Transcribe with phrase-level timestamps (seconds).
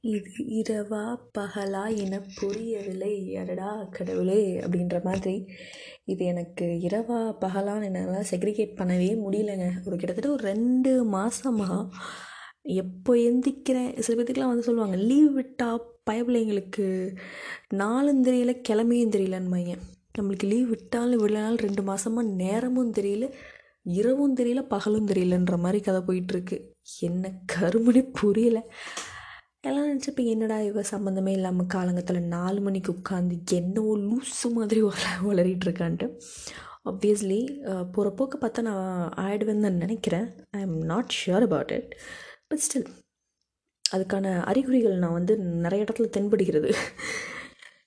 [0.00, 3.34] இது இரவா பகலா என புரியவில்லை.
[3.36, 5.46] அடடா கடவுளே அப்படின்ற மாதிரி.
[6.04, 9.68] இது எனக்கு இரவா பகலான்னு என்னால் செக்ரிகேட் பண்ணவே முடியலங்க.
[9.86, 11.80] ஒரு கிட்டத்தட்ட ஒரு ரெண்டு மாதமாக
[12.62, 16.86] எப்போ எந்திக்கிறேன் சில பேத்துக்குலாம் வந்து சொல்லுவாங்க லீவ் விட்டால் பயப்பிள்ளைங்களுக்கு
[17.74, 19.76] நாளும் தெரியல கிளம்பியும் தெரியலன்னு
[20.18, 23.28] நம்மளுக்கு லீவ் விட்டாலும் விடலனாலும் ரெண்டு மாதமாக நேரமும் தெரியல
[23.82, 26.56] இரவும் தெரியல பகலும் தெரியலன்ற மாதிரி கதை போயிட்டுருக்கு
[27.00, 28.60] என்ன கருமணி புரியல.
[29.68, 35.66] எல்லாம் நினச்சிப்பேன் என்னடா இவ சம்மந்தமே இல்லாமல் காலங்கத்தில் நாலு மணிக்கு உட்காந்து என்னவோ லூஸு மாதிரி வள வளரிட்டு
[35.68, 36.06] இருக்கான்ட்டு.
[36.90, 37.38] ஆப்வியஸ்லி
[37.94, 38.88] போகிற போக்க பார்த்தா நான்
[39.24, 40.26] ஆயிடுவேன்னு நான் நினைக்கிறேன்.
[40.56, 41.92] I am not sure about it
[42.48, 42.88] but still
[43.84, 46.70] அதுக்கான அறிகுறிகள் நான் வந்து நிறைய இடத்துல தென்படுகிறது.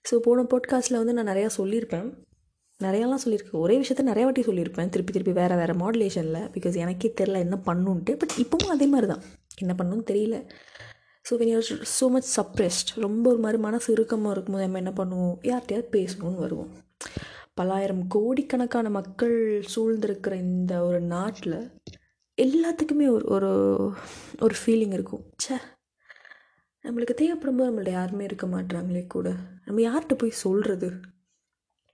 [0.09, 2.09] ஸோ போன பாட்காஸ்ட்டில் வந்து நான் நிறையா சொல்லியிருப்பேன்.
[2.79, 4.91] நிறையாலாம் சொல்லியிருக்கேன் ஒரே விஷயத்த நிறையா வாட்டி சொல்லியிருப்பேன்.
[4.93, 8.13] திருப்பி திருப்பி வேறு வேறு மாடுலேஷனில் பிகாஸ் எனக்கே தெரில என்ன பண்ணுன்ட்டு.
[8.21, 9.23] பட் இப்போவும் அதே மாதிரி தான்
[9.63, 10.39] என்ன பண்ணணும்னு தெரியல.
[11.27, 15.35] So when you're so much suppressed ரொம்ப ஒரு மாதிரி மனசு இறுக்கமாக இருக்கும்போது நம்ம என்ன பண்ணுவோம்?
[15.43, 16.69] யார்கிட்டயாவது பேசணும்னு வருவோம்.
[17.53, 19.35] பல்லாயிரம் கோடிக்கணக்கான மக்கள்
[19.73, 21.57] சூழ்ந்திருக்கிற இந்த ஒரு நாட்டில்
[22.37, 23.51] எல்லாத்துக்குமே ஒரு ஒரு
[24.39, 25.23] ஒரு ஃபீலிங் இருக்கும்.
[25.37, 25.55] சே
[26.85, 29.27] நம்மளுக்கு தேவைப்படும்போது நம்மள்ட்ட யாருமே இருக்க மாட்றாங்களே கூட.
[29.65, 30.89] நம்ம யார்கிட்ட போய் சொல்கிறது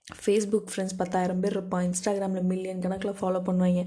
[0.07, 3.81] ஃபேஸ்புக் ஃப்ரெண்ட்ஸ் பத்தாயிரம் பேர் இருப்பான் இன்ஸ்டாகிராமில் மில்லியன் கணக்கில் ஃபாலோ பண்ணுவாங்க.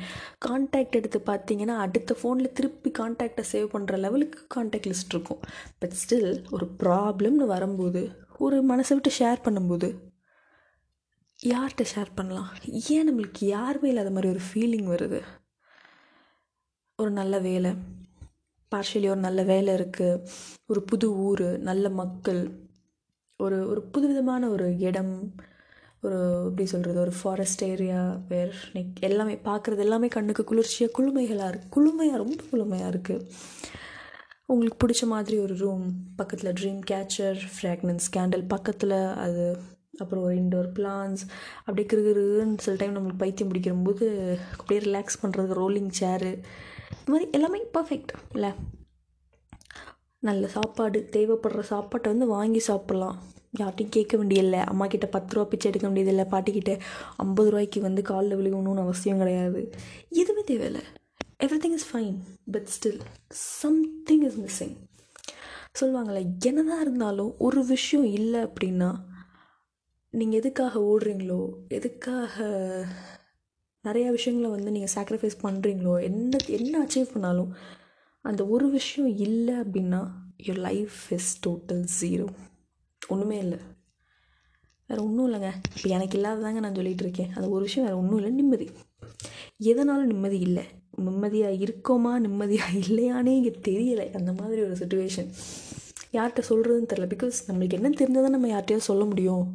[0.46, 5.40] கான்டாக்ட் எடுத்து பார்த்தீங்கன்னா அடுத்த ஃபோனில் திருப்பி கான்டாக்டை சேவ் பண்ணுற லெவலுக்கு கான்டாக்ட் லிஸ்ட் இருக்கும்.
[5.78, 8.02] பட் ஸ்டில் ஒரு ப்ராப்ளம்னு வரும்போது
[8.38, 9.88] ஒரு மனசை விட்டு ஷேர் பண்ணும்போது
[11.40, 12.50] யார்கிட்ட ஷேர் பண்ணலாம்?
[12.94, 15.20] ஏன் நம்மளுக்கு யாருமே இல்லாத மாதிரி ஒரு ஃபீலிங் வருது?
[16.96, 17.72] ஒரு நல்ல வேலை.
[18.72, 20.22] பார்ஷலி ஒரு நல்ல வேலை இருக்குது
[20.66, 22.40] ஒரு புது ஊர் நல்ல மக்கள்.
[23.36, 25.34] ஒரு ஒரு புதுவிதமான ஒரு இடம்.
[26.02, 31.74] ஒரு எப்படி சொல்கிறது ஒரு ஃபாரஸ்ட் ஏரியா வேர் லைக் எல்லாமே பார்க்குறது எல்லாமே கண்ணுக்கு குளிர்ச்சியாக குளுமைகளாக இருக்குது
[31.76, 33.24] குளுமையாக ரொம்ப குளுமையாக இருக்குது
[34.46, 39.44] உங்களுக்கு பிடிச்ச மாதிரி ஒரு ரூம் பக்கத்தில் ட்ரீம் கேச்சர் ஃப்ராக்னன்ஸ் கேண்டில் பக்கத்தில் அது
[39.98, 41.22] அப்புறம் ஒரு இன்டோர் பிளான்ஸ்
[41.64, 44.06] அப்படியே கிருகிருன்னு சில டைம் நம்மளுக்கு பைத்தியம் பிடிக்கும்போது
[44.56, 46.32] அப்படியே ரிலாக்ஸ் பண்ணுறதுக்கு ரோலிங் சேரு
[46.98, 48.50] இந்த மாதிரி எல்லாமே பர்ஃபெக்ட் இல்லை?
[50.22, 53.16] நல்ல சாப்பாடு தேவைப்படுற சாப்பாட்டை வந்து வாங்கி சாப்பிட்லாம்.
[53.58, 54.60] யார்ட்டையும் கேட்க வேண்டியதில்லை.
[54.72, 56.26] அம்மா கிட்ட பத்து ரூபா பிச்சை எடுக்க வேண்டியதில்லை.
[56.30, 56.74] பாட்டிக்கிட்ட
[57.16, 59.62] ஐம்பது ரூபாய்க்கு வந்து காலில் விழுகணும்னு அவசியம் கிடையாது.
[60.22, 60.84] எதுவுமே தேவையில்லை.
[61.62, 62.14] Everything is fine
[62.52, 63.00] but still
[63.30, 64.76] something is missing
[65.80, 68.88] சொல்லுவாங்கள்ல என்னதான் இருந்தாலும் ஒரு விஷயம் இல்லை அப்படின்னா
[70.10, 72.44] நீங்கள் எதுக்காக ஓடுறீங்களோ எதுக்காக
[73.84, 77.50] நிறையா விஷயங்களை வந்து நீங்கள் சாக்ரிஃபைஸ் பண்ணுறீங்களோ என்ன என்ன அச்சீவ் பண்ணாலும்
[78.24, 80.00] அந்த ஒரு விஷயம் இல்லை அப்படின்னா
[80.46, 82.26] your life is total zero
[83.08, 83.58] ஒன்றுமே இல்லை.
[84.86, 85.50] வேறு ஒன்றும் இல்லைங்க.
[85.76, 87.30] இப்போ எனக்கு இல்லாததாங்க நான் சொல்லிகிட்டு இருக்கேன்.
[87.34, 88.32] அந்த ஒரு விஷயம் வேறு ஒன்றும் இல்லை.
[88.32, 88.70] நிம்மதி.
[89.58, 90.64] எதனாலும் நிம்மதி இல்லை.
[90.96, 92.18] நிம்மதியாக இருக்கோமா?
[92.18, 94.06] நிம்மதியாக இல்லையானே இங்கே தெரியலை.
[94.12, 95.30] அந்த மாதிரி ஒரு சுச்சுவேஷன்
[96.12, 99.46] யார்கிட்ட சொல்கிறதுன்னு தெரில பிகாஸ் நம்மளுக்கு என்ன தெரிஞ்சதை நம்ம யார்கிட்டயோ சொல்ல முடியும்.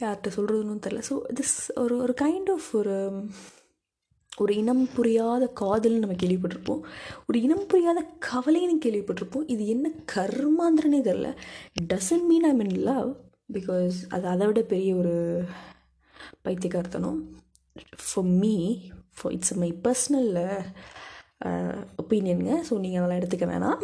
[0.00, 3.24] யார்கிட்ட சொல்கிறதுன்னு தெரில ஸோ திஸ் ஒரு ஒரு கைண்ட் ஆஃப் ஒரு
[4.42, 6.82] ஒரு இனம் புரியாத காதல்னு நம்ம கேள்விப்பட்டிருப்போம்.
[7.28, 9.46] ஒரு இனம் புரியாத கவலைன்னு கேள்விப்பட்டிருப்போம்.
[9.46, 11.30] இது என்ன கர்மாந்திரனே தெரில
[11.92, 13.10] doesn't mean I mean love
[13.52, 15.14] because அது அதை விட பெரிய ஒரு
[16.46, 17.20] பைத்தியகார்த்தனம்
[18.06, 18.56] for me
[19.16, 20.32] for it's my personal
[22.00, 23.80] ஒப்பீனியனுங்க uh, so நீங்கள் அதெல்லாம் எடுத்துக்க வேணாம்.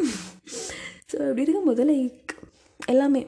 [1.09, 2.31] ஸோ அப்படி இருக்கும்போது லைக்
[2.79, 3.21] எல்லாமே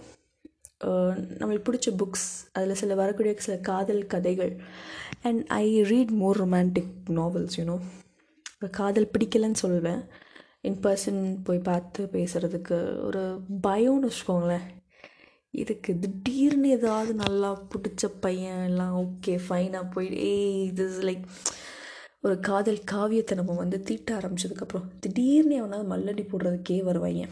[1.39, 4.53] நம்மளுக்கு பிடிச்ச புக்ஸ் அதில் சில வரக்கூடிய சில காதல் கதைகள்.
[5.21, 7.77] And I read more romantic novels you know
[8.53, 10.01] இப்போ காதல் பிடிக்கலன்னு சொல்வேன்.
[10.61, 13.23] இன் பர்சன் போய் பார்த்து பேசுகிறதுக்கு ஒரு
[13.67, 14.67] பயம்னு வச்சுக்கோங்களேன்.
[15.51, 21.23] இதுக்கு திடீர்னு ஏதாவது நல்லா பிடிச்ச பையன் எல்லாம் ஓகே ஃபைனாக போய் ஏய் இது லைக்
[22.21, 27.25] ஒரு காதல் காவியத்தை நம்ம வந்து தீட்ட ஆரம்பித்ததுக்கப்புறம் திடீர்னு எவனாவது மல்லடி போடுறதுக்கே வருவாங்க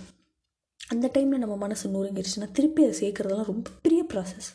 [0.89, 4.47] அந்த டைமில் நம்ம மனசு நொறுங்கிடுச்சுன்னா திருப்பி அதை சேர்க்குறதெல்லாம் ரொம்ப பெரிய ப்ராசஸ்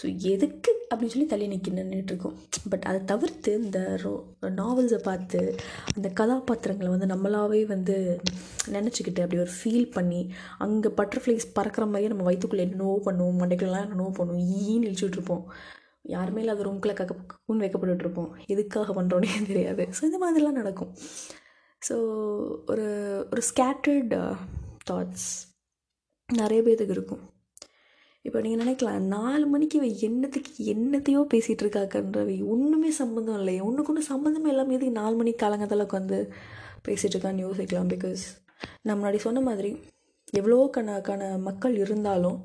[0.00, 2.36] ஸோ எதுக்கு அப்படின்னு சொல்லி தள்ளி நிற்க நின்றுட்டுருக்கோம்
[2.70, 4.12] பட் அதை தவிர்த்து இந்த ரோ
[4.56, 5.40] நாவல்ஸை பார்த்து
[5.94, 7.96] அந்த கதாபாத்திரங்களை வந்து நம்மளாவே வந்து
[8.70, 10.22] நினச்சிக்கிட்டு அப்படி ஒரு ஃபீல் பண்ணி
[10.58, 15.44] அங்கே பட்டர்ஃப்ளைஸ் பறக்கிற மாதிரியே நம்ம வயிற்றுக்குள்ளே என்னவோ பண்ணுவோம் மண்டைக்குள்ளலாம் என்னவோ பண்ணுவோம் ஈன்னு இழிச்சுட்ருப்போம்
[16.08, 19.84] யாருமே இல்லாத ரூம்குள்ளே கக்க கக்குன்னு வைக்கப்பட்டுருப்போம் எதுக்காக பண்ணுறோன்னே தெரியாது.
[19.98, 20.92] ஸோ இந்த மாதிரிலாம் நடக்கும்.
[21.82, 21.94] ஸோ
[22.66, 22.86] ஒரு
[23.32, 24.20] ஒரு ஸ்கேட்டர்டு
[24.90, 25.51] தாட்ஸ் uh,
[26.40, 27.22] நிறைய பேர்த்துக்கு இருக்கும்.
[28.24, 34.10] இப்போ நீங்கள் நினைக்கலாம் நாலு மணிக்கு இவ என்னத்துக்கு என்னத்தையோ பேசிகிட்டு இருக்காக்கன்றவை ஒன்றுமே சம்மந்தம் இல்லை ஒன்றுக்கு ஒன்று
[34.12, 36.18] சம்மந்தமே இல்லாமல் எதுக்கு நாலு மணிக்கு காலங்கத்தில் உட்காந்து
[36.86, 37.90] பேசிகிட்டு இருக்கான்னு யோசிக்கலாம்.
[37.94, 38.24] பிகாஸ்
[38.84, 39.70] நான் முன்னாடி சொன்ன மாதிரி
[40.40, 42.38] எவ்வளோ கணக்கான மக்கள் இருந்தாலும்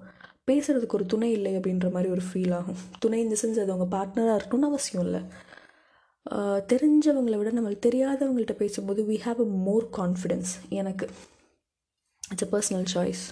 [0.50, 2.81] பேசுகிறதுக்கு ஒரு துணை இல்லை அப்படின்ற மாதிரி ஒரு ஃபீல் ஆகும்.
[3.04, 5.22] துணை இந்த சென்ஸ் அது அவங்க பார்ட்னராக இருக்கணும்னு அவசியம் இல்லை.
[6.72, 11.07] தெரிஞ்சவங்களை விட நம்மளுக்கு தெரியாதவங்கள்ட்ட பேசும்போது we have a more confidence எனக்கு.
[12.31, 13.24] இட்ஸ் அ பர்சனல் சாய்ஸ்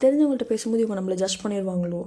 [0.00, 2.00] தெரிஞ்சவங்கள்ட்ட பேசும்போது இவங்க நம்மளை ஜட்ஜ் பண்ணிடுவாங்களோ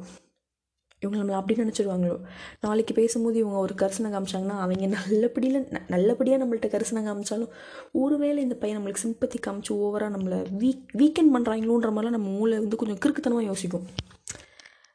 [1.02, 2.16] இவங்க நம்மளை அப்படி நினச்சிடுவாங்களோ
[2.60, 7.52] நாளைக்கு பேசும்போது இவங்க ஒரு கரிசனை காமிச்சாங்கன்னா அவங்க நல்லபடியில் ந நல்லபடியாக நம்மள்ட்ட கரிசனை காமிச்சாலும்
[7.92, 12.80] ஒருவேளை இந்த பையன் நம்மளுக்கு சிம்பத்தி காமிச்சு ஓவராக நம்மளை வீக் வீக்கெண்ட் பண்ணுறாங்களோன்ற மாதிரிலாம் நம்ம மூளை வந்து
[12.82, 13.86] கொஞ்சம் கிறுக்குத்தனமாக யோசிக்கும்.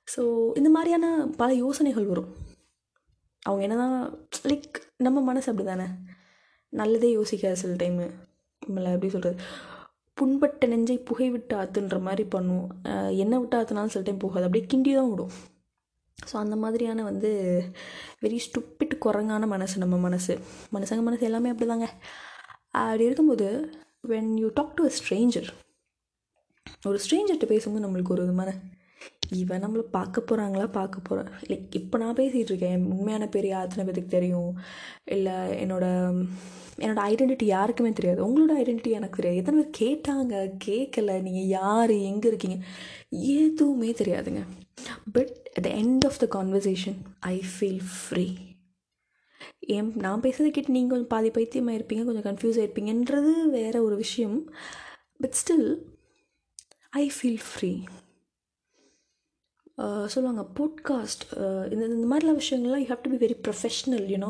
[0.09, 0.23] ஸோ
[0.55, 1.07] இந்த மாதிரியான
[1.37, 2.31] பல யோசனைகள் வரும்.
[3.43, 3.97] அவங்க என்ன தான்
[4.51, 5.87] லைக் நம்ம மனசு அப்படி தானே
[6.73, 8.05] நல்லதே யோசிக்காது சில டைமு
[8.63, 9.37] நம்மளை எப்படி சொல்கிறது
[10.17, 12.67] புண்பட்ட நெஞ்சை புகை விட்டு ஆத்துன்ற மாதிரி பண்ணும்
[13.23, 14.47] எண்ணெய் விட்டு ஆத்துனாலும் சில டைம் போகாது.
[14.47, 15.33] அப்படியே கிண்டி தான் விடும்.
[16.19, 17.31] ஸோ அந்த மாதிரியான வந்து
[18.25, 20.35] வெரி ஸ்டுப்பிட் குரங்கான மனசு நம்ம மனசு.
[20.77, 21.89] மனுஷங்க மனசு எல்லாமே அப்படி தாங்க
[22.83, 23.49] அப்படி இருக்கும்போது
[24.13, 25.51] when you talk to a stranger
[26.89, 28.51] ஒரு ஸ்ட்ரேஞ்சர்கிட்ட பேசும்போது நம்மளுக்கு ஒரு விதமான
[29.31, 32.75] இவன் நம்மளை பார்க்க போகிறாங்களா பார்க்க போகிறேன் லைக் இப்போ நான் பேசிகிட்டு இருக்கேன்.
[32.77, 34.59] என் உண்மையான பேர் யாருன்னு பேருக்கு தெரியும்?
[35.05, 35.85] இல்லை என்னோட
[36.79, 38.21] என்னோடய ஐடென்டிட்டி யாருக்குமே தெரியாது.
[38.27, 39.41] உங்களோட ஐடென்டிட்டி எனக்கு தெரியாது.
[39.43, 40.35] எத்தனை பேர் கேட்டாங்க?
[40.65, 41.91] கேட்கல நீங்கள் யார்?
[41.91, 42.59] எங்கே இருக்கீங்க?
[43.11, 44.43] எதுவுமே தெரியாதுங்க.
[45.13, 48.27] But at the end of the conversation I feel free
[49.75, 54.39] ஏன் நான் பேசுறதை கேட்டு நீங்கள் கொஞ்சம் பாதி பைத்தியமாக இருப்பீங்க கொஞ்சம் கன்ஃபியூஸ் ஆகிருப்பீங்கன்றது வேறு ஒரு விஷயம்.
[55.19, 55.69] But still
[56.91, 57.73] I feel free
[60.07, 61.25] சொல்லுவாங்க போட்காஸ்ட்
[61.73, 64.29] இந்த இந்த மாதிரிலாம் விஷயங்கள்லாம் you have to be very professional you know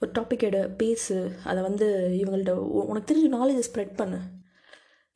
[0.00, 1.86] ஒரு டாபிக் எடு பேசு அதை வந்து
[2.22, 2.54] இவங்கள்ட்ட
[2.90, 4.18] உனக்கு தெரிஞ்ச நாலேஜை ஸ்ப்ரெட் பண்ணு.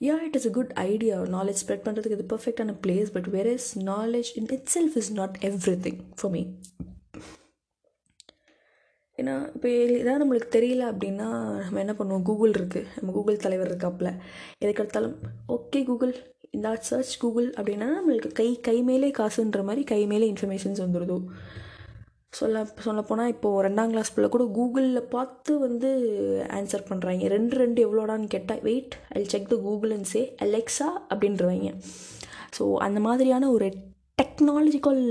[0.01, 3.69] Yeah it is a good idea knowledge spread பண்ணுறதுக்கு இது பர்ஃபெக்டான place but where is
[3.79, 5.37] knowledge in itself is not
[5.87, 6.43] everything for me
[9.19, 9.69] ஏன்னா இப்போ
[10.01, 11.29] ஏதாவது நம்மளுக்கு தெரியல அப்படின்னா
[11.63, 12.23] நம்ம என்ன பண்ணுவோம்?
[12.23, 14.09] கூகுள் இருக்குது நம்ம கூகுள் தலைவர் இருக்காப்புல.
[14.59, 15.17] எதுக்கு எடுத்தாலும்
[15.49, 16.15] ஓகே கூகுள்
[16.51, 21.19] இந்த சர்ச் கூகுள் அப்படின்னா நம்மளுக்கு கை கை மேலே காசுன்ற மாதிரி கை மேலே இன்ஃபர்மேஷன்ஸ் வந்துடுதோ
[22.31, 25.89] சொல்ல சொல்லப்போனால் இப்போது ரெண்டாம் கிளாஸ் பிள்ளை கூட கூகுளில் பார்த்து வந்து
[26.49, 31.75] ஆன்சர் பண்ணுறாங்க ரெண்டு ரெண்டு எவ்வளோடான்னு கேட்டால் wait I check the Google and say Alexa அப்படின்றவங்க.
[32.59, 33.73] ஸோ அந்த மாதிரியான ஒரு
[34.23, 35.03] டெக்னாலஜிக்கல்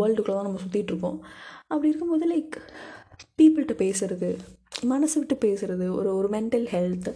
[0.00, 1.18] வேர்ல்டுக்குள்ளே தான் நம்ம சுற்றிட்டுருக்கோம்
[1.66, 2.56] அப்படி இருக்கும்போது லைக்
[3.42, 4.36] பீப்புள்கிட்ட பேசுகிறது
[4.82, 7.14] மனசு விட்டு பேசுகிறது ஒரு ஒரு மென்டல் ஹெல்த்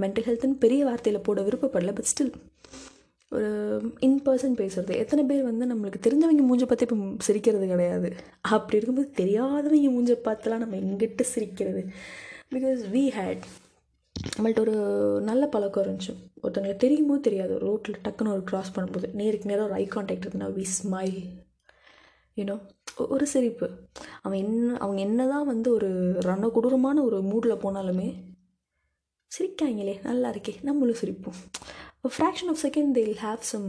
[0.00, 2.32] மென்டல் ஹெல்த்துன்னு பெரிய வார்த்தையில் போட விருப்பப்படல பட் ஸ்டில்
[3.36, 3.48] ஒரு
[4.06, 8.08] இன் பர்சன் பேசுகிறது எத்தனை பேர் வந்து நம்மளுக்கு தெரிஞ்சவங்க மூஞ்சை பார்த்து இப்போ சிரிக்கிறது கிடையாது.
[8.56, 11.82] அப்படி இருக்கும்போது தெரியாதவங்க மூஞ்சை பார்த்துலாம் நம்ம எங்கிட்ட சிரிக்கிறது.
[12.54, 13.44] பிகாஸ் வி ஹேட்
[14.34, 14.74] நம்மள்ட்ட ஒரு
[15.28, 16.12] நல்ல பழக்கம் இருந்துச்சு.
[16.42, 17.54] ஒருத்தங்களை தெரியுமோ தெரியாது.
[17.66, 19.08] ரோட்டில் டக்குன்னு ஒரு க்ராஸ் பண்ணும்போது.
[19.20, 21.18] நேருக்கு நேராக ஒரு ஐ கான்டாக்ட் இருக்குன்னா வி ஸ்மைல்
[22.36, 22.56] யூனோ
[23.14, 23.66] ஒரு சிரிப்பு.
[24.24, 25.90] அவன் என்ன அவங்க என்ன தான் வந்து ஒரு
[26.28, 28.08] ரண கொடூரமான ஒரு மூடில் போனாலுமே
[29.32, 31.38] சிரிக்காங்களே நல்லா இருக்கே நம்மளும் சிரிப்போம்.
[32.12, 33.68] Fraction of second they'll have some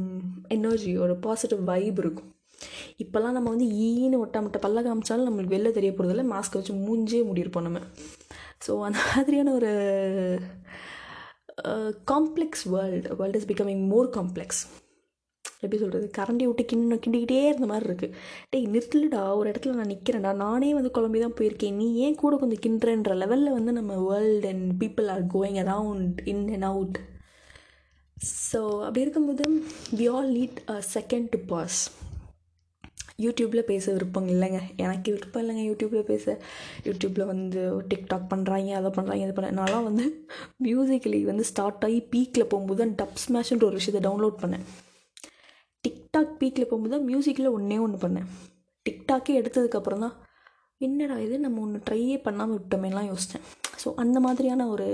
[0.56, 2.30] energy ஒரு பாசிட்டிவ் வைப் இருக்கும்.
[3.04, 7.68] இப்போல்லாம் நம்ம வந்து ஈன்னு ஒட்டாமட்ட பல்ல காமிச்சாலும் நம்மளுக்கு வெளில தெரிய போகிறதில்ல மாஸ்க் வச்சு மூஞ்சே முடியிருப்போம்
[7.68, 7.82] நம்ம.
[8.66, 9.72] ஸோ அந்த மாதிரியான ஒரு
[12.12, 14.62] complex world world is becoming more complex
[15.64, 18.16] எப்படி சொல்கிறது கரண்டி விட்டு கிண்ண கிண்டிக்கிட்டே இருந்த மாதிரி இருக்குது
[18.52, 21.78] டேய் நிறுத்தலடா ஒரு இடத்துல நான் நிற்கிறேன்டா நானே வந்து குழம்பி தான் போயிருக்கேன்.
[21.82, 26.46] நீ ஏன் கூட கொஞ்சம் கிண்டுறன்ற லெவலில் வந்து நம்ம world and people are going around in
[26.56, 26.98] and out
[28.26, 29.44] so அப்படி இருக்கும்போது
[30.00, 31.80] we all need a second to pause
[33.24, 34.60] யூடியூப்பில் பேச விருப்பம் இல்லைங்க.
[34.84, 36.26] எனக்கு விருப்பம் இல்லைங்க யூடியூப்பில் பேச.
[36.88, 37.62] யூடியூப்பில் வந்து
[37.92, 40.06] டிக்டாக் பண்ணுறாங்க அதை பண்ணுறாங்க இது பண்ண நான்லாம் வந்து
[40.66, 44.66] மியூசிக்கலி வந்து ஸ்டார்ட் ஆகி பீக்கில் போகும்போது தான் டப் ஸ்மாஷ்ன்ற ஒரு விஷயத்தை டவுன்லோட் பண்ணேன்.
[45.84, 48.28] டிக்டாக் பீக்கில் போகும்போது தான் மியூசிக்கில் ஒன்றே ஒன்று பண்ணேன்.
[48.86, 50.16] டிக்டாக்கே எடுத்ததுக்கப்புறம் தான்
[50.82, 53.46] என்னடா இது நம்ம ஒன்று ட்ரையே பண்ணாமல் விட்டோமேலாம் யோசித்தேன்
[53.84, 54.88] ஸோ அந்த மாதிரியான ஒரு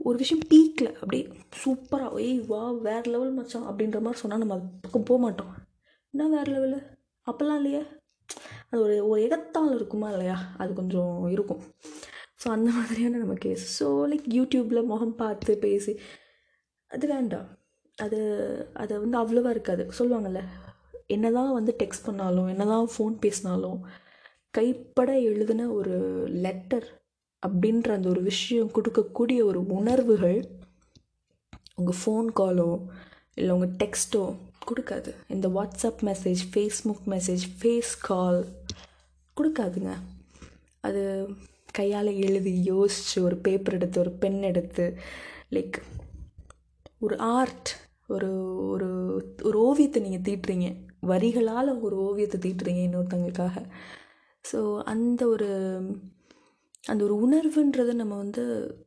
[0.00, 1.24] ஒரு விஷயம் பீக்கில் அப்படியே
[1.62, 5.52] சூப்பராக ஏய் வா வேறு லெவல் மச்சான் அப்படின்ற மாதிரி சொன்னால் நம்ம அது பக்கம் போக மாட்டோம்.
[6.14, 6.78] என்ன வேறு லெவலு
[7.26, 7.82] அப்போல்லாம் இல்லையா.
[8.70, 10.36] அது ஒரு ஒரு எகத்தால் இருக்குமா இல்லையா?
[10.58, 11.62] அது கொஞ்சம் இருக்கும்.
[12.42, 15.94] ஸோ அந்த மாதிரியான நம்ம கேஸ் ஸோ லைக் யூடியூப்பில் முகம் பார்த்து பேசி
[16.90, 17.48] அது வேண்டாம்.
[17.98, 18.18] அது
[18.74, 19.84] அது வந்து அவ்வளோவா இருக்காது.
[19.98, 20.42] சொல்லுவாங்கள்ல
[21.06, 23.78] என்ன தான் வந்து டெக்ஸ்ட் பண்ணாலும் என்ன தான் ஃபோன் பேசினாலும்
[24.50, 25.94] கைப்பட எழுதின ஒரு
[26.44, 26.86] லெட்டர்
[27.42, 30.38] அப்படின்ற அந்த ஒரு விஷயம் கொடுக்கக்கூடிய ஒரு உணர்வுகள்
[31.78, 32.70] உங்கள் ஃபோன் காலோ
[33.38, 34.22] இல்லை உங்கள் டெக்ஸ்ட்டோ
[34.68, 35.10] கொடுக்காது.
[35.34, 38.40] இந்த WhatsApp message Facebook message face call
[39.36, 39.92] கொடுக்காதுங்க.
[40.86, 41.02] அது
[41.78, 44.84] கையால் எழுதி யோசித்து ஒரு பேப்பர் எடுத்து ஒரு பென் எடுத்து
[45.56, 45.76] லைக்
[47.06, 47.70] ஒரு ஆர்ட்
[48.14, 48.30] ஒரு
[48.72, 48.88] ஒரு
[49.48, 50.68] ஒரு ஓவியத்தை நீங்கள் தீட்டுறீங்க.
[51.12, 53.56] வரிகளால் ஒரு ஓவியத்தை தீட்டுறீங்க இன்னொருத்தங்களுக்காக.
[54.44, 54.60] ஸோ
[54.92, 55.48] அந்த ஒரு
[56.84, 58.42] அந்த ஒரு உணர்வுன்றது நம்ம வந்து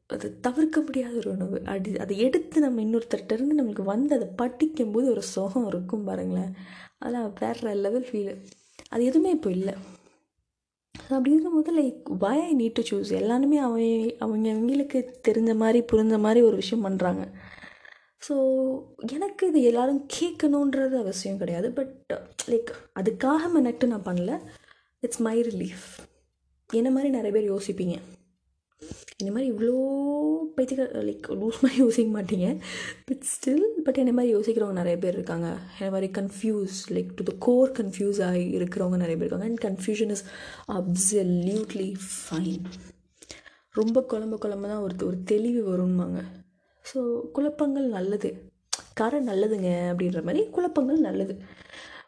[0.08, 1.58] அது தவிர்க்க முடியாத ஒரு உணர்வு.
[1.66, 6.54] அது அதை எடுத்து நம்ம இன்னொருத்தர்கிட்ட இருந்து நம்மளுக்கு வந்து அதை படிக்கும்போது ஒரு சுகம் இருக்கும் பாருங்களேன்.
[7.00, 8.34] அதெல்லாம் வேறு லெவல் ஃபீலு
[8.90, 9.76] அது எதுவுமே இப்போ இல்லை.
[11.16, 13.82] அப்படி இருக்கும்போது like why I need to choose எல்லாருமே அவங்க
[14.20, 17.24] அவங்க அவங்களுக்கு தெரிஞ்ச மாதிரி புரிஞ்ச மாதிரி ஒரு விஷயம் பண்ணுறாங்க
[18.28, 18.36] ஸோ
[19.12, 21.68] எனக்கு இது எல்லாரும் கேட்கணுன்றது அவசியம் கிடையாது.
[21.74, 22.14] பட்
[22.52, 24.34] லைக் அதுக்காக மெனக்ட்டு நான் பண்ணல.
[25.04, 25.88] இட்ஸ் மை ரிலீஃப்
[26.80, 27.96] என்ன மாதிரி நிறைய பேர் யோசிப்பீங்க?
[29.22, 29.74] இந்த மாதிரி இவ்வளோ
[30.58, 32.48] பைத்தியக்க லைக் லூஸ் மாதிரி யோசிக்க மாட்டீங்க.
[33.08, 35.50] பட் ஸ்டில் பட் என்ன மாதிரி யோசிக்கிறவங்க நிறைய பேர் இருக்காங்க.
[35.80, 39.50] என்ன மாதிரி confuse like to the core confuse ஆகி இருக்கிறவங்க நிறைய பேர் இருக்காங்க.
[39.52, 40.26] And confusion is
[40.78, 42.66] absolutely fine
[43.80, 46.22] ரொம்ப குழம்பு குழம்பு தான் ஒரு ஒரு தெளிவு வரும்பாங்க.
[46.86, 47.02] ஸோ
[47.32, 48.32] குழப்பங்கள் நல்லது.
[48.94, 51.36] கரை நல்லதுங்க அப்படின்ற மாதிரி குழப்பங்கள் நல்லது.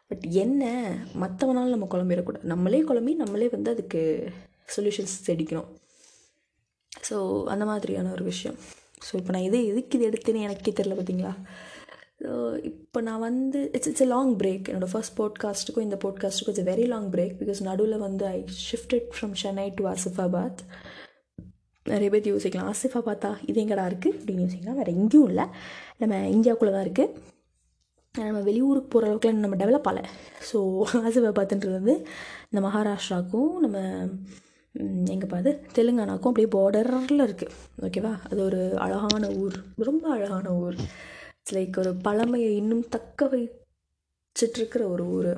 [0.08, 0.64] பட் என்ன?
[1.22, 2.50] மற்றவனால நம்ம குழம்பிடக்கூடாது.
[2.52, 4.02] நம்மளே குழம்பி நம்மளே வந்து அதுக்கு
[4.68, 5.70] சொல்யூஷன்ஸ் தேடிக்கணும்
[7.08, 7.16] ஸோ
[7.52, 8.58] அந்த மாதிரியான ஒரு விஷயம்.
[9.06, 11.32] ஸோ இப்போ நான் எது எதுக்கு இது எடுத்தேன்னு எனக்கே தெரில பார்த்தீங்களா
[12.24, 12.32] ஸோ
[12.70, 16.86] இப்போ நான் வந்து it's it's a long break என்னோடய ஃபர்ஸ்ட் போட்காஸ்ட்டுக்கும் இந்த போட்காஸ்ட்டுக்கும் it's very
[16.92, 20.62] long break because நடுவில் வந்து I shifted from Chennai to Asifabad
[21.86, 24.78] நிறைய பேர் யோசிக்கலாம் ஆசிஃபாபாத்தா இது எங்கடா இருக்குது அப்படின்னு யோசிக்கலாம்.
[24.80, 25.46] வேறு எங்கேயும் இல்லை.
[26.02, 27.32] நம்ம இந்தியாவுக்குள்ளே தான் இருக்குது
[28.14, 30.04] நம்ம வெளியூருக்கு போகிற அளவுக்குலாம் நம்ம டெவலப் ஆகலை.
[30.50, 30.58] ஸோ
[31.08, 31.94] ஆசிஃபாபாத்ன்றது வந்து
[32.50, 33.78] இந்த மகாராஷ்டிராவுக்கும் நம்ம
[35.12, 39.56] எங்கே பார்த்து தெலுங்கானாக்கும் அப்படியே பார்டரில் இருக்குது ஓகேவா அது ஒரு அழகான ஊர்.
[39.76, 40.76] ரொம்ப அழகான ஊர்.
[41.38, 45.32] இட்ஸ் லைக் ஒரு பழமையை இன்னும் தக்க வச்சிட்ருக்கிற ஒரு ஊர்.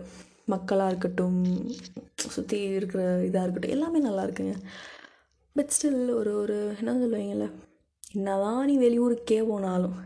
[0.45, 1.39] மக்களாக இருக்கட்டும்
[2.35, 4.57] சுற்றி இருக்கிற இதாக இருக்கட்டும் எல்லாமே நல்லா இருக்குங்க.
[5.57, 7.49] பட் ஸ்டில் ஒரு ஒரு என்ன சொல்லுவீங்கள்ல
[8.13, 9.97] என்னதான் நீ வெளியூருக்கே போனாலும்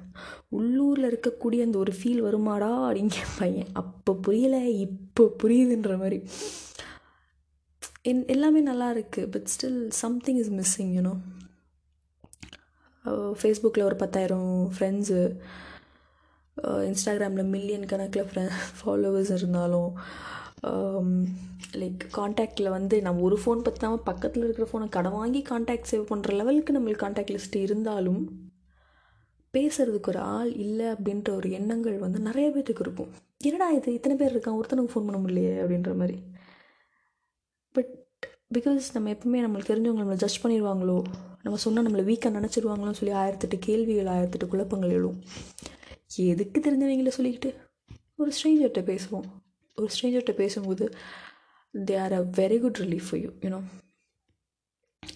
[0.49, 6.19] உள்ளூரில் இருக்கக்கூடிய அந்த ஒரு ஃபீல் வருமாடா அப்படிங்க பையன் அப்போ புரியலை இப்போ புரியுதுன்ற மாதிரி.
[8.05, 11.13] என் எல்லாமே நல்லா இருக்குது but still something is missing you know
[13.41, 15.19] ஃபேஸ்புக்கில் ஒரு பத்தாயிரம் ஃப்ரெண்ட்ஸு
[16.89, 18.45] இன்ஸ்டாகிராமில் மில்லியன் கணக்கில் ஃப்ரெ
[18.79, 19.91] ஃபாலோவர்ஸ் இருந்தாலும்
[21.83, 26.39] லைக் காண்டாக்டில் வந்து நம்ம ஒரு ஃபோன் பற்றாமல் பக்கத்தில் இருக்கிற ஃபோனை கடன் வாங்கி காண்டாக்ட் சேவ் பண்ணுற
[26.41, 28.23] லெவலுக்கு நம்மளுக்கு காண்டாக்ட் லிஸ்ட் இருந்தாலும்
[29.55, 33.13] பேசுகிறதுக்கு ஒரு ஆள் இல்லை அப்படின்ற ஒரு எண்ணங்கள் வந்து நிறைய பேர்த்துக்கு இருக்கும்.
[33.45, 33.95] என்னடா இது?
[33.99, 36.17] இத்தனை பேர் இருக்கான் ஒருத்தனுக்கு ஃபோன் பண்ண முடியலையே அப்படின்ற மாதிரி.
[38.59, 41.03] பிகாஸ் நம்ம எப்பவுமே நம்மளுக்கு தெரிஞ்சவங்க நம்மளை ஜட்ஜ் பண்ணிடுவாங்களோ
[41.43, 45.19] நம்ம சொன்னால் நம்மளை வீக்காக நினச்சிருவாங்களோன்னு சொல்லி ஆயிரத்தெட்டு கேள்விகள் ஆயிரத்தெட்டு குழப்பங்கள் எழும்.
[46.17, 47.55] எதுக்கு தெரிஞ்சவங்கள சொல்லிக்கிட்டு?
[48.17, 49.29] ஒரு ஸ்ட்ரேஞ்சர்கிட்ட பேசுவோம்.
[49.77, 50.95] ஒரு ஸ்ட்ரேஞ்சர்கிட்ட பேசும்போது
[51.75, 53.61] they are a very good relief for you you know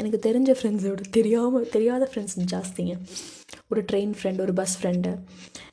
[0.01, 2.95] எனக்கு தெரிஞ்ச ஃப்ரெண்ட்ஸோட தெரியாமல் தெரியாத ஃப்ரெண்ட்ஸ் ஜாஸ்திங்க.
[3.73, 5.11] ஒரு ட்ரெயின் ஃப்ரெண்ட் ஒரு பஸ் ஃப்ரெண்டு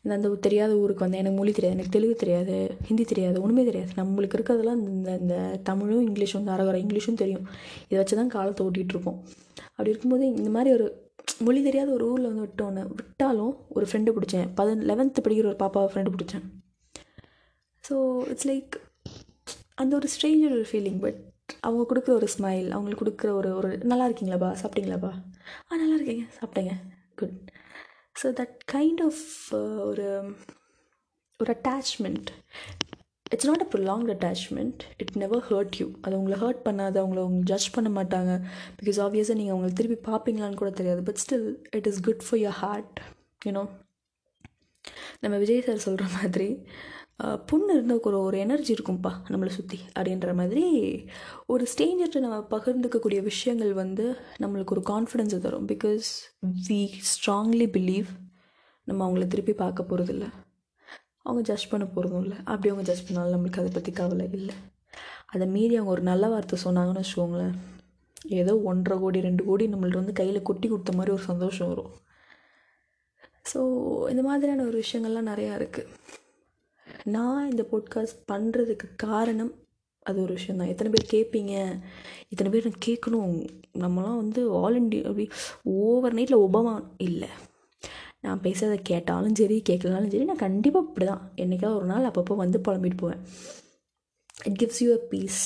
[0.03, 2.56] இந்த அந்த தெரியாத ஊருக்கு வந்து எனக்கு மொழி தெரியாது எனக்கு தெலுங்கு தெரியாது
[2.88, 3.91] ஹிந்தி தெரியாது ஒன்றுமே தெரியாது.
[4.01, 5.36] நம்மளுக்கு இருக்கிறதெல்லாம் இந்த இந்த
[5.70, 7.46] தமிழும் இங்கிலீஷும் இந்த அரகர இங்கிலீஷும் தெரியும்.
[7.89, 9.20] இதை வச்சு தான் காலத்தை ஓட்டிகிட்ருப்போம்
[9.75, 10.88] அப்படி இருக்கும்போது இந்த மாதிரி ஒரு
[11.48, 14.48] மொழி தெரியாத ஒரு ஊரில் வந்து விட்டோன்னு விட்டாலும் ஒரு ஃப்ரெண்டு பிடிச்சேன்.
[14.60, 16.46] பதின லெவன்த்து படிக்கிற ஒரு பாப்பாவை ஃப்ரெண்டு பிடிச்சேன்.
[17.84, 17.96] ஸோ
[18.34, 18.75] இட்ஸ் லைக்
[19.82, 21.20] அந்த ஒரு ஸ்ட்ரேஞ்சர் ஒரு ஃபீலிங் பட்
[21.63, 25.12] அவங்க கொடுக்குற ஒரு ஸ்மைல் அவங்களுக்கு கொடுக்குற ஒரு ஒரு நல்லா இருக்கீங்களாப்பா சாப்பிட்டீங்களாப்பா
[25.70, 26.25] ஆ நல்லா இருக்கீங்க.
[26.39, 26.74] சாப்பிட்டேங்க.
[27.20, 27.38] Good
[28.22, 29.24] so that kind of
[29.89, 30.08] ஒரு
[31.39, 32.30] ஒரு attachment
[33.34, 36.96] it's not a prolong attachment it never hurt you அது உங்களை ஹர்ட் பண்ணாது.
[37.01, 38.32] அவங்கள அவங்க ஜட்ஜ் பண்ண மாட்டாங்க.
[38.80, 41.03] பிகாஸ் ஆப்வியஸாக நீங்கள் அவங்களை திருப்பி பார்ப்பீங்களான்னு கூட தெரியாது.
[41.10, 43.00] But still it is good for your heart
[43.46, 43.63] you know
[45.24, 46.50] நம்ம விஜய் சார் சொல்கிற மாதிரி
[47.50, 50.63] புண்ணு இருந்தால் ஒரு ஒரு எனர்ஜி இருக்கும்ப்பா நம்மளை சுற்றி அப்படின்ற மாதிரி
[51.54, 54.06] ஒரு ஸ்டேஞ்சர்கிட்ட நம்ம பகிர்ந்துக்கக்கூடிய விஷயங்கள் வந்து
[54.44, 55.68] நம்மளுக்கு ஒரு கான்ஃபிடென்ஸை தரும்.
[55.74, 56.08] பிகாஸ்
[56.68, 56.80] வி
[57.12, 58.10] ஸ்ட்ராங்லி பிலீவ்
[58.88, 60.28] நம்ம அவங்கள திருப்பி பார்க்க போகிறதில்ல
[61.25, 62.38] அவங்க ஜட்ஜ் பண்ண போகிறதும் இல்லை.
[62.51, 64.56] அப்படி அவங்க ஜட்ஜ் பண்ணாலும் நம்மளுக்கு அதை பற்றி கவலை இல்லை.
[65.34, 67.54] அதை மீறி அவங்க ஒரு நல்ல வார்த்தை சொன்னாங்கன்னு வச்சுக்கோங்களேன்.
[68.40, 71.94] ஏதோ ஒன்றரை கோடி ரெண்டு கோடி நம்மள்ட்ட வந்து கையில் கொட்டி கொடுத்த மாதிரி ஒரு சந்தோஷம் வரும்.
[73.51, 73.60] ஸோ
[74.13, 75.88] இந்த மாதிரியான ஒரு விஷயங்கள்லாம் நிறையா இருக்குது
[77.05, 79.53] நான் இந்த போட்காஸ்ட் பண்ணுறதுக்கு காரணம்
[80.01, 81.81] அது ஒரு விஷயந்தான் எத்தனை பேர் கேட்பீங்க
[82.29, 83.34] இத்தனை பேர் நான் கேட்கணும்
[83.74, 85.29] நம்மலாம் வந்து ஆல் இண்டியா அப்படி
[85.63, 87.29] ஓவர் நைட்டில் ஒபாமா இல்லை.
[88.22, 92.60] நான் பேசுகிறத கேட்டாலும் சரி கேட்கலனாலும் சரி நான் கண்டிப்பாக இப்படி தான் என்றைக்காவது ஒரு நாள் அப்பப்போ வந்து
[92.60, 93.22] புலம்பிட்டு போவேன்.
[94.46, 95.41] It gives you a peace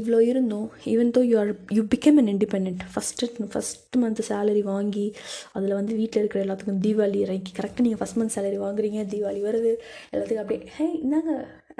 [0.00, 0.68] இவ்வளோ இருந்தோம்.
[0.92, 5.06] Even though you are you become an independent first first month salary வாங்கி
[5.56, 9.72] அதில் வந்து வீட்டில் இருக்கிற எல்லாத்துக்கும் தீபாவளி இறங்கி கரெக்டாக நீங்கள் ஃபஸ்ட் மந்த் சேலரி வாங்குறீங்க தீபாவளி வருது
[10.12, 11.32] எல்லாத்துக்கும் அப்படியே ஹே இந்தாங்க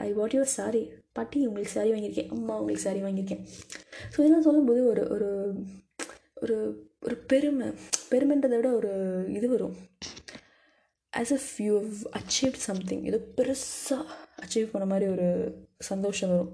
[0.06, 0.82] ஐ வாட் யுவர் சாரி
[1.18, 2.32] பாட்டி உங்களுக்கு சாரி வாங்கியிருக்கேன்.
[2.36, 3.44] அம்மா உங்களுக்கு சாரி வாங்கியிருக்கேன்.
[4.12, 5.30] ஸோ இதெல்லாம் சொல்லும்போது ஒரு ஒரு
[6.42, 6.56] ஒரு
[7.06, 7.66] ஒரு பெருமை
[8.12, 8.90] பெருமைன்றதை விட ஒரு
[9.38, 9.76] இது வரும்.
[11.12, 11.74] As of you
[12.20, 14.04] achieve something ஏதோ பெருசாக
[14.44, 15.28] அச்சீவ் பண்ண மாதிரி ஒரு
[15.90, 16.52] சந்தோஷம் வரும்.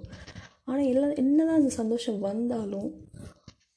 [0.69, 2.89] ஆனால் எல்லா என்ன தான் அந்த சந்தோஷம் வந்தாலும்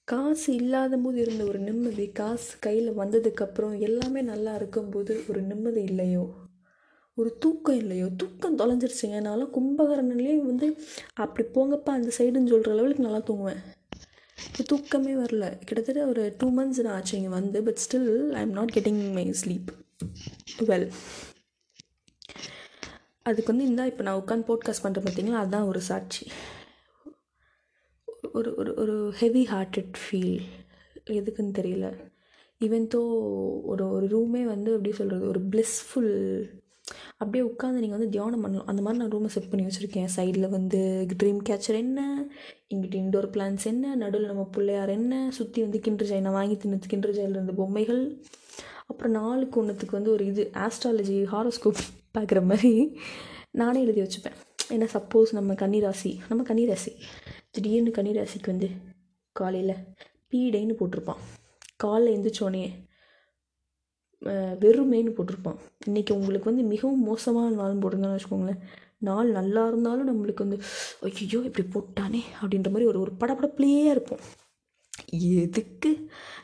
[0.07, 6.25] காசு இல்லாத போது இருந்த ஒரு நிம்மதி காசு கையில் வந்ததுக்கப்புறம் எல்லாமே நல்லா இருக்கும்போது ஒரு நிம்மதி இல்லையோ?
[7.17, 8.07] ஒரு தூக்கம் இல்லையோ?
[8.17, 9.19] தூக்கம் தொலைஞ்சிருச்சுங்க.
[9.21, 10.67] நான்லாம் கும்பகரணன்லேயே வந்து
[11.15, 13.61] அப்படி போங்கப்பா அந்த சைடுன்னு சொல்கிற லெவலுக்கு நல்லா தூங்குவேன்.
[14.67, 15.45] தூக்கமே வரல.
[15.59, 19.25] கிட்டத்தட்ட ஒரு டூ மந்த்ஸ் நான் ஆச்சு இங்கே வந்து but still I am not getting my
[19.41, 19.69] sleep
[20.65, 20.87] well
[23.25, 26.23] அதுக்கு வந்து இந்த இப்போ நான் உட்காந்து போட்காஸ்ட் பண்ணுறேன் பார்த்தீங்களா அதுதான் ஒரு சாட்சி.
[28.37, 30.37] ஒரு ஒரு ஒரு ஹெவி ஹார்ட்டட் ஃபீல்
[31.09, 31.87] எதுக்குன்னு தெரியல.
[32.65, 33.01] ஈவன் தோ
[33.71, 36.13] ஒரு ஒரு ரூமே வந்து எப்படி சொல்கிறது ஒரு ப்ளெஸ்ஃபுல்
[37.17, 38.67] அப்படியே உட்காந்து நீங்கள் வந்து தியானம் பண்ணலாம்.
[38.67, 40.09] அந்த மாதிரி நான் ரூமை செட் பண்ணி வச்சுருக்கேன்.
[40.15, 40.79] சைடில் வந்து
[41.23, 41.99] ட்ரீம் கேச்சர் என்ன?
[42.73, 43.95] இங்கிட்டு இன்டோர் பிளான்ஸ் என்ன?
[43.95, 45.31] நடுவில் நம்ம பிள்ளையார் என்ன?
[45.31, 48.03] சுற்றி வந்து கிண்டர் ஜாய் நான் வாங்கி தின்னு கிண்டர் ஜாயில் இருந்த பொம்மைகள்.
[48.85, 51.81] அப்புறம் நாளுக்கு ஒன்றுத்துக்கு வந்து ஒரு இது ஆஸ்ட்ராலஜி ஹாரோஸ்கோப்
[52.17, 52.73] பார்க்குற மாதிரி
[53.51, 54.37] நானே எழுதி வச்சுப்பேன்.
[54.69, 56.93] ஏன்னா சப்போஸ் நம்ம கன்னிராசி நம்ம கன்னிராசி.
[57.55, 58.69] திடீர்னு கன்னிராசிக்கு வந்து
[59.35, 59.81] காலையில்
[60.31, 61.21] பீடைன்னு போட்டிருப்பான்.
[61.83, 62.63] காலைல எழுந்திரிச்சோன்னே
[64.63, 65.59] வெறுமைன்னு போட்டிருப்பான்.
[65.87, 68.61] இன்றைக்கி உங்களுக்கு வந்து மிகவும் மோசமான நாள்னு போட்டிருந்தான்னு வச்சுக்கோங்களேன்.
[69.07, 70.57] நாள் நல்லா இருந்தாலும் நம்மளுக்கு வந்து
[71.07, 74.23] ஐயோ இப்படி போட்டானே அப்படின்ற மாதிரி ஒரு ஒரு படப்படப்புலேயே இருப்போம்.
[75.43, 75.89] எதுக்கு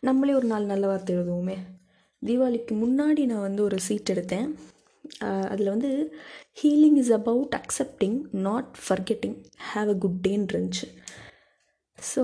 [0.07, 1.57] நம்மளே ஒரு நாள் நல்ல வார்த்தை எழுதுவோமே?
[2.21, 4.49] தீபாவளிக்கு முன்னாடி நான் வந்து ஒரு சீட் எடுத்தேன்.
[5.51, 5.91] அதில் வந்து
[6.61, 9.37] healing is about accepting not forgetting
[9.71, 10.89] have a good டேன்னு இருந்துச்சு
[11.99, 12.23] so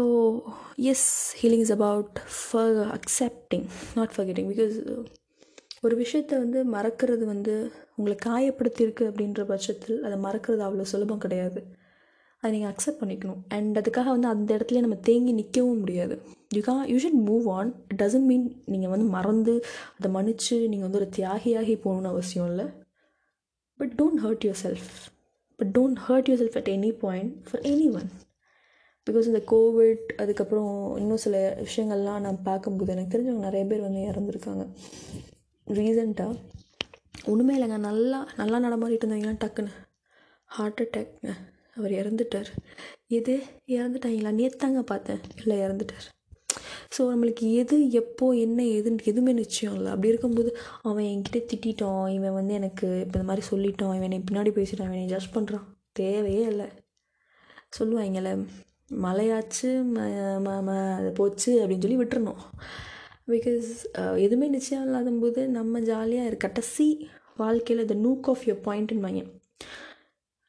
[0.92, 1.08] yes
[1.42, 3.66] healing is about for accepting
[3.98, 4.78] not forgetting because
[5.86, 7.56] ஒரு விஷயத்த வந்து மறக்கிறது வந்து
[7.98, 11.60] உங்களை காயப்படுத்தியிருக்கு அப்படின்ற பட்சத்தில் அதை மறக்கிறது அவ்வளோ சுலபம் கிடையாது.
[12.44, 13.42] அதை நீங்கள் அக்செப்ட் பண்ணிக்கணும்.
[13.56, 16.16] அண்ட் அதுக்காக வந்து அந்த இடத்துல நம்ம தேங்கி நிற்கவும் முடியாது.
[16.56, 19.56] யூ கா you should move on it doesn't mean நீங்கள் வந்து மறந்து
[19.98, 22.66] அதை மன்னிச்சு நீங்கள் வந்து ஒரு தியாகியாகி போகணுன்னு அவசியம் இல்லை.
[23.78, 25.16] But don't hurt yourself
[25.56, 27.62] but don't hurt yourself at any point for
[27.94, 28.10] anyone
[29.10, 34.68] because இந்த கோவிட் அதுக்கப்புறம் இன்னும் சில விஷயங்கள்லாம் நான் பார்க்கும்போது எனக்கு தெரிஞ்சவங்க நிறைய பேர் வந்து இறந்துருக்காங்க.
[35.68, 36.40] ரீசண்டாக
[37.26, 37.78] ஒன்றுமே இல்லைங்க.
[37.78, 39.72] நல்லா நல்லா நடமாடிட்டு இருந்தீங்கன்னா டக்குன்னு
[40.46, 41.34] ஹார்ட் அட்டாக்ங்க
[41.76, 42.46] அவர் இறந்துட்டார்.
[43.08, 43.44] எது?
[43.68, 44.36] இறந்துட்டாங்களா?
[44.36, 45.20] நேத்தாங்க பார்த்தேன்.
[45.36, 46.17] இல்லை இறந்துட்டார்.
[46.96, 49.90] ஸோ நம்மளுக்கு எது எப்போ என்ன ஏதுன்னு எதுவுமே நிச்சயம் இல்லை.
[49.94, 50.52] அப்படி இருக்கும்போது
[50.84, 53.96] அவன் என்கிட்ட திட்டான் இவன் வந்து எனக்கு இப்போ இந்த மாதிரி சொல்லிட்டான்.
[53.98, 54.92] இவன் என்னை பின்னாடி பேசிட்டான்.
[54.92, 55.66] இவன் ஜட்ஜ் பண்ணுறான்
[56.02, 56.68] தேவையே இல்லை.
[57.80, 58.32] சொல்லுவாங்கள்ல
[59.06, 62.42] மழையாச்சு ம ம அது போச்சு அப்படின்னு சொல்லி விட்டுறணும்.
[63.32, 63.70] பிகாஸ்
[64.26, 66.88] எதுவுமே நிச்சயம் இல்லாத போது நம்ம ஜாலியாக இரு கடைசி
[67.42, 69.24] வாழ்க்கையில் த நூக் ஆஃப் யுவர் பாயிண்ட்டுன்னு வாங்க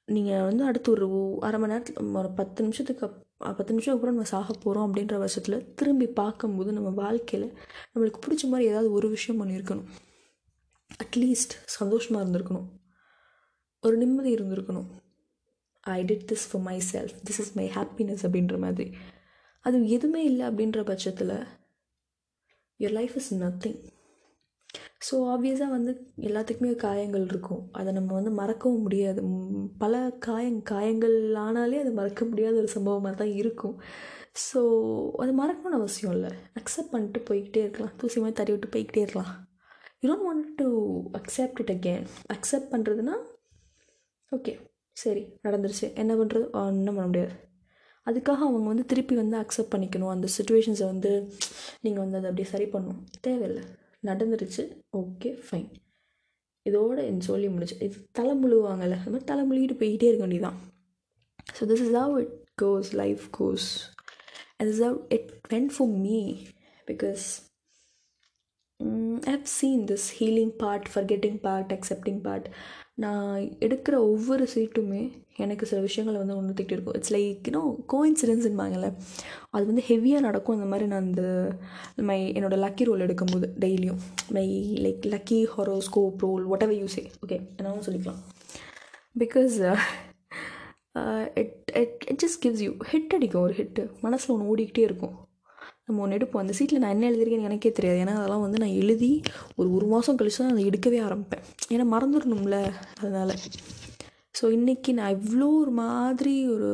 [0.08, 1.06] நீங்கள் வந்து அடுத்து ஒரு
[1.46, 5.74] அரை மணி நேரத்தில் ஒரு பத்து நிமிஷத்துக்கு அப் பத்து நிமிஷம் அப்புறம் நம்ம சாக போகிறோம் அப்படின்ற வருஷத்தில்
[5.74, 7.58] திரும்பி பார்க்கும்போது நம்ம வாழ்க்கையில்
[7.94, 9.84] நம்மளுக்கு பிடிச்ச மாதிரி ஏதாவது ஒரு விஷயம் பண்ணியிருக்கணும்.
[11.04, 12.68] அட்லீஸ்ட் சந்தோஷமாக இருந்திருக்கணும்.
[13.80, 14.88] ஒரு நிம்மதி இருந்திருக்கணும்.
[15.80, 18.96] I did this for myself this is my happiness அப்படின்ற மாதிரி.
[19.60, 21.36] அது எதுவுமே இல்லை அப்படின்ற பட்சத்தில்
[22.78, 23.78] your life is nothing
[25.06, 25.92] so ஆப்வியஸாக வந்து
[26.28, 27.62] எல்லாத்துக்குமே காயங்கள் இருக்கும்.
[27.78, 29.20] அதை நம்ம வந்து மறக்கவும் முடியாது.
[29.82, 29.94] பல
[30.26, 33.76] காயங் காயங்கள் ஆனாலே அது மறக்க முடியாத ஒரு சம்பவமாக தான் இருக்கும்.
[34.46, 34.60] ஸோ
[35.22, 36.32] அது மறக்கணும்னு அவசியம் இல்லை.
[36.60, 37.94] அக்செப்ட் பண்ணிட்டு போய்கிட்டே இருக்கலாம்.
[38.00, 39.32] தூசி மாதிரி தறி விட்டு போய்கிட்டே இருக்கலாம்.
[40.02, 40.68] You don't want to
[41.20, 42.04] accept it again
[42.36, 43.16] accept பண்ணுறதுனா
[44.32, 44.52] ஓகே
[45.02, 45.86] சரி நடந்துருச்சு.
[46.02, 47.34] என்ன பண்ணுறது ஒன்றும் பண்ண முடியாது.
[48.06, 50.12] அதுக்காக அவங்க வந்து திருப்பி வந்து அக்செப்ட் பண்ணிக்கணும்.
[50.14, 51.10] அந்த சுச்சுவேஷன்ஸை வந்து
[51.84, 53.02] நீங்கள் வந்து அதை அப்படியே சரி பண்ணணும்.
[53.26, 53.64] தேவையில்லை.
[54.02, 54.64] நடந்துருச்சு.
[54.96, 55.68] ஓகே ஃபைன்
[56.66, 60.58] இதோட என் சொல்லி முடிச்சு இது தலை முழுவாங்கல்ல அது மாதிரி தலை முழுகிட்டு போய்கிட்டே இருக்க வேண்டியதான்
[61.56, 63.68] so this is how it goes life goes
[64.56, 66.18] and is how it went for me
[66.88, 67.24] because
[69.24, 72.48] I have seen this healing part forgetting part accepting part
[73.02, 75.02] நான் எடுக்கிற ஒவ்வொரு சீட்டுமே
[75.42, 76.96] எனக்கு சில விஷயங்களை வந்து உணர்த்திக்கிட்டு இருக்கும்.
[76.98, 78.88] இட்ஸ் லைக் யூனோ கோயின்சிடென்ஸ்ன்பாங்கல்ல
[79.54, 80.56] அது வந்து ஹெவியாக நடக்கும்.
[80.56, 81.24] அந்த மாதிரி நான் அந்த
[82.08, 84.00] மை என்னோடய லக்கி ரோல் எடுக்கும்போது டெய்லியும்.
[84.36, 84.46] My
[84.86, 88.20] like lucky horoscope roll whatever you say okay என்னாலும் சொல்லிக்கலாம்.
[89.22, 89.56] Because
[91.40, 95.14] it it it just gives you hit அடிக்கும் ஒரு ஹிட்டு மனசில் ஒன்று ஓடிக்கிட்டே இருக்கும்.
[95.88, 96.42] நம்ம ஒன்று எடுப்போம்.
[96.44, 97.98] அந்த சீட்டில் நான் என்ன எழுதிருக்கேன்னு எனக்கே தெரியாது.
[98.04, 99.10] ஏன்னா அதெல்லாம் வந்து நான் எழுதி
[99.56, 101.44] ஒரு ஒரு மாதம் கழிச்சு தான் அதை எடுக்கவே ஆரம்பிப்பேன்.
[101.74, 102.58] ஏன்னா மறந்துடணும்ல
[103.00, 103.34] அதனால்.
[104.38, 106.68] ஸோ இன்றைக்கி நான் இவ்வளோ ஒரு மாதிரி ஒரு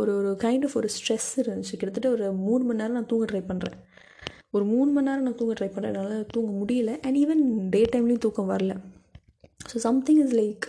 [0.00, 1.76] ஒரு ஒரு கைண்ட் ஆஃப் ஒரு ஸ்ட்ரெஸ் இருந்துச்சு.
[1.80, 3.76] கிட்டத்தட்ட ஒரு மூணு மணி நேரம் நான் தூங்க ட்ரை பண்ணுறேன்
[4.56, 6.92] ஒரு மூணு மணி நேரம் நான் தூங்க ட்ரை பண்ணுறேன் என்னால் தூங்க முடியல.
[7.06, 7.42] அண்ட் ஈவன்
[7.74, 8.74] டே டைம்லேயும் தூக்கம் வரல.
[9.70, 10.66] So something is like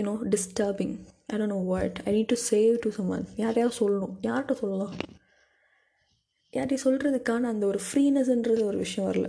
[0.00, 0.94] you know disturbing
[1.32, 4.14] I don't know what I need to save to someone யாரையாவது சொல்லணும்.
[4.28, 4.94] யார்கிட்ட சொல்லலாம்?
[6.56, 9.28] யார்ட்டையும் சொல்கிறதுக்கான அந்த ஒரு ஃப்ரீனஸ்ன்றது ஒரு விஷயம் வரல.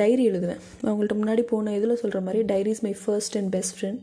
[0.00, 0.62] டைரி எழுதுவேன்.
[0.82, 4.02] அவங்கள்ட்ட முன்னாடி போன இதில் சொல்கிற மாதிரி diary is my first and best friend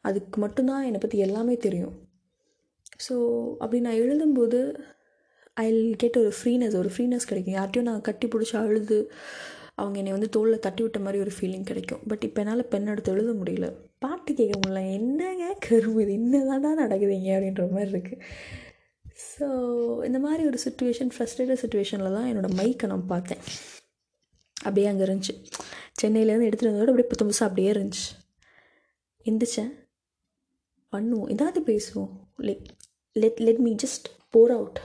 [0.00, 1.94] அதுக்கு மட்டும்தான் என்னை பற்றி எல்லாமே தெரியும்.
[3.06, 3.14] ஸோ
[3.62, 4.60] அப்படி நான் எழுதும்போது
[5.64, 5.66] ஐ
[6.02, 7.56] கெட் ஒரு ஃப்ரீனஸ் ஒரு ஃப்ரீனஸ் கிடைக்கும்.
[7.58, 8.98] யார்ட்டையும் நான் கட்டி பிடிச்சி அழுது
[9.74, 12.02] அவங்க என்னை வந்து தோளில் தட்டி விட்ட மாதிரி ஒரு ஃபீலிங் கிடைக்கும்.
[12.10, 13.66] பட் இப்போ என்னால் பெண் எடுத்து எழுத முடியல.
[14.04, 14.82] பாட்டு கேட்க முடியல.
[14.98, 16.12] என்னங்க கரும்பு இது?
[16.20, 18.22] என்னதான்டா நடக்குதுங்க அப்படின்ற மாதிரி இருக்குது
[19.16, 19.46] ஸோ
[20.06, 23.42] இந்த மாதிரி ஒரு சுச்சுவேஷன் ஃப்ரஸ்ட்ரேட்டட் சுச்சுவேஷனில் தான் என்னோடய மைக்கை நான் பார்த்தேன்.
[24.56, 25.34] அப்படியே அங்கே இருந்துச்சு.
[26.00, 28.06] சென்னையிலேருந்து எடுத்துகிட்டு வந்ததோட அப்படியே புத்தம் புதுசாக அப்படியே இருந்துச்சு.
[29.26, 29.72] எந்திரிச்சேன்.
[30.92, 31.30] பண்ணுவோம்.
[31.34, 32.12] ஏதாவது பேசுவோம்.
[32.48, 32.66] Like
[33.16, 34.78] let let me just pour out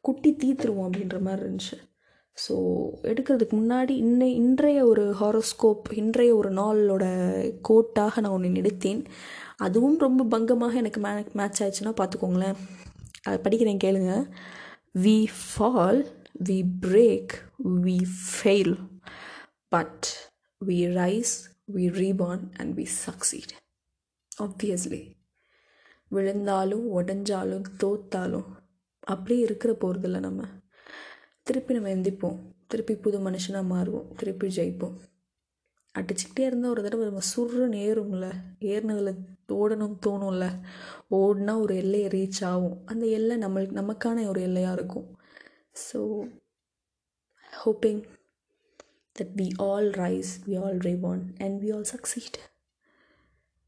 [0.00, 1.76] குட்டி தீத்துருவோம் அப்படின்ற மாதிரி இருந்துச்சு.
[2.38, 2.54] ஸோ
[3.10, 7.04] எடுக்கிறதுக்கு முன்னாடி இன்னை இன்றைய ஒரு ஹாரோஸ்கோப் இன்றைய ஒரு நாளோட
[7.68, 9.02] கோட்டாக நான் ஒன்று எடுத்தேன்
[9.66, 12.58] அதுவும் ரொம்ப பங்கமாக எனக்கு மே மேட்ச் ஆயிடுச்சுன்னா பார்த்துக்கோங்களேன்.
[13.22, 14.30] அதை படிக்கிறேன் கேளுங்க.
[14.98, 17.96] We fall we break we
[18.32, 18.88] fail
[19.68, 20.06] but
[20.66, 21.34] we rise
[21.74, 23.52] we reborn and we succeed
[24.42, 25.18] obviously
[26.08, 28.46] விழுந்தாலும் உடஞ்சாலும் தோத்தாலும்
[29.00, 30.44] அப்படியே இருக்கிற போகிறதில்ல நம்ம.
[31.42, 32.38] திருப்பி நம்ம எந்திப்போம்.
[32.66, 34.14] திருப்பி புது மனுஷனாக மாறுவோம்.
[34.14, 35.09] திருப்பி ஜெயிப்போம்.
[35.95, 38.27] அடிச்சுக்கிட்டே இருந்தால் ஒரு தடவை நம்ம சுருன்னு ஏறும்ல
[38.73, 39.13] ஏறினதில்
[39.59, 40.47] ஓடணும் தோணும்ல
[41.19, 45.07] ஓடினா ஒரு எல்லையை ரீச் ஆகும் அந்த எல்லை நம்மளுக்கு நமக்கான ஒரு எல்லையாக இருக்கும்
[45.85, 46.01] so
[47.63, 48.03] hoping
[49.15, 52.37] that we all rise, we all reborn, and we all succeed.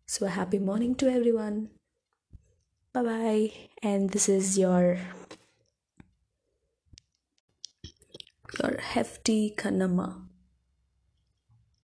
[0.09, 1.69] So, a happy morning to everyone.
[2.95, 3.51] Bye bye.
[3.81, 4.97] And this is your
[8.59, 10.07] your hefty Kanama.